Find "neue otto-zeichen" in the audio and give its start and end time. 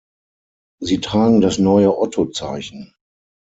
1.59-2.95